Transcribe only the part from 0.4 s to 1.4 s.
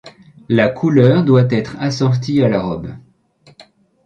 Leur couleur